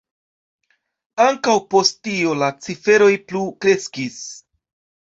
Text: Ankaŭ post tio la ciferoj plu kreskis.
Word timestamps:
Ankaŭ 1.25 1.55
post 1.75 2.01
tio 2.09 2.35
la 2.41 2.51
ciferoj 2.65 3.13
plu 3.31 3.47
kreskis. 3.63 4.23